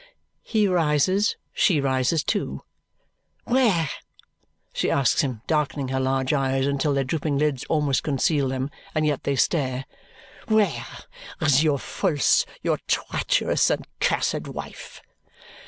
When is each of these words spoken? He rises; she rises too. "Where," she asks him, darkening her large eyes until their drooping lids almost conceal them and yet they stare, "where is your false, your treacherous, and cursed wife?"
He 0.41 0.67
rises; 0.67 1.37
she 1.53 1.79
rises 1.79 2.23
too. 2.23 2.63
"Where," 3.43 3.87
she 4.73 4.89
asks 4.89 5.21
him, 5.21 5.43
darkening 5.45 5.89
her 5.89 5.99
large 5.99 6.33
eyes 6.33 6.65
until 6.65 6.95
their 6.95 7.03
drooping 7.03 7.37
lids 7.37 7.65
almost 7.65 8.01
conceal 8.01 8.47
them 8.47 8.71
and 8.95 9.05
yet 9.05 9.25
they 9.25 9.35
stare, 9.35 9.85
"where 10.47 10.83
is 11.39 11.63
your 11.63 11.77
false, 11.77 12.47
your 12.63 12.79
treacherous, 12.87 13.69
and 13.69 13.85
cursed 13.99 14.47
wife?" 14.47 15.03